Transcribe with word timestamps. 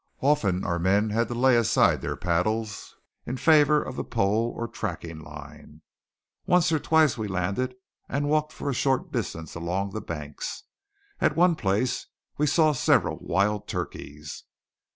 Often 0.21 0.63
our 0.65 0.79
men 0.79 1.11
had 1.11 1.27
to 1.27 1.35
lay 1.35 1.55
aside 1.55 2.01
their 2.01 2.15
paddles 2.15 2.95
in 3.27 3.37
favour 3.37 3.83
of 3.83 3.95
the 3.95 4.03
pole 4.03 4.51
or 4.57 4.67
tracking 4.67 5.19
line. 5.19 5.83
Once 6.47 6.71
or 6.71 6.79
twice 6.79 7.19
we 7.19 7.27
landed 7.27 7.75
and 8.09 8.27
walked 8.27 8.51
for 8.51 8.67
a 8.67 8.73
short 8.73 9.11
distance 9.11 9.53
along 9.53 9.91
the 9.91 10.01
banks. 10.01 10.63
At 11.19 11.35
one 11.35 11.55
place 11.55 12.07
we 12.35 12.47
saw 12.47 12.73
several 12.73 13.17
wild 13.19 13.67
turkeys. 13.67 14.45